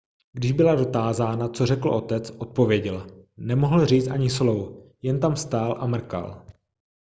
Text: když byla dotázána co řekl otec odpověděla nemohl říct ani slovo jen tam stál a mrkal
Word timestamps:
když 0.33 0.51
byla 0.51 0.75
dotázána 0.75 1.47
co 1.49 1.65
řekl 1.65 1.89
otec 1.89 2.29
odpověděla 2.37 3.07
nemohl 3.37 3.85
říct 3.85 4.07
ani 4.07 4.29
slovo 4.29 4.83
jen 5.01 5.19
tam 5.19 5.35
stál 5.35 5.75
a 5.79 5.85
mrkal 5.85 6.45